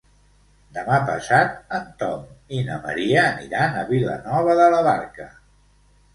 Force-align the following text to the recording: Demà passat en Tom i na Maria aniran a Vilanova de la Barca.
Demà 0.77 0.95
passat 1.09 1.53
en 1.79 1.85
Tom 1.99 2.23
i 2.57 2.63
na 2.71 2.79
Maria 2.87 3.27
aniran 3.27 3.79
a 3.83 3.85
Vilanova 3.93 4.59
de 4.63 4.67
la 4.79 4.83
Barca. 4.91 5.31